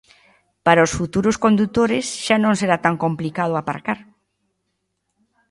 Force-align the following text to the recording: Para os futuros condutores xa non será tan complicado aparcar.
Para 0.65 0.85
os 0.87 0.95
futuros 0.99 1.39
condutores 1.45 2.05
xa 2.25 2.37
non 2.43 2.53
será 2.61 2.77
tan 2.85 2.95
complicado 3.03 3.53
aparcar. 3.55 3.99